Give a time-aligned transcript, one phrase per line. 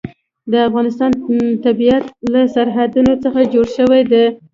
[0.51, 1.11] د افغانستان
[1.65, 4.25] طبیعت له سرحدونه څخه جوړ شوی دی.